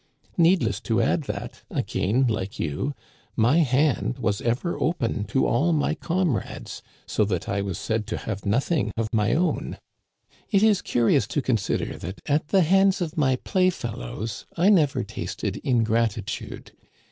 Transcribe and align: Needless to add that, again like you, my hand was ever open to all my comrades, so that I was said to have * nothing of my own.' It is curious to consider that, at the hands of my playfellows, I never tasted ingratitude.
Needless 0.39 0.79
to 0.79 0.99
add 0.99 1.25
that, 1.25 1.61
again 1.69 2.25
like 2.25 2.59
you, 2.59 2.95
my 3.35 3.59
hand 3.59 4.17
was 4.17 4.41
ever 4.41 4.75
open 4.81 5.25
to 5.25 5.45
all 5.45 5.73
my 5.73 5.93
comrades, 5.93 6.81
so 7.05 7.23
that 7.25 7.47
I 7.47 7.61
was 7.61 7.77
said 7.77 8.07
to 8.07 8.17
have 8.17 8.43
* 8.43 8.43
nothing 8.43 8.91
of 8.97 9.13
my 9.13 9.35
own.' 9.35 9.77
It 10.49 10.63
is 10.63 10.81
curious 10.81 11.27
to 11.27 11.41
consider 11.43 11.99
that, 11.99 12.19
at 12.25 12.47
the 12.47 12.61
hands 12.63 12.99
of 12.99 13.15
my 13.15 13.35
playfellows, 13.35 14.47
I 14.57 14.69
never 14.69 15.03
tasted 15.03 15.57
ingratitude. 15.57 16.71